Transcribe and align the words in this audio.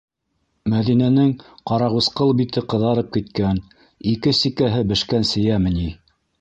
Мәҙинәнең 0.71 1.33
ҡарағусҡыл 1.73 2.33
бите 2.41 2.65
ҡыҙарып 2.75 3.13
киткән, 3.19 3.63
ике 4.15 4.35
сикәһе 4.41 4.85
бешкән 4.95 5.33
сейәме 5.37 5.79
ни! 5.81 5.89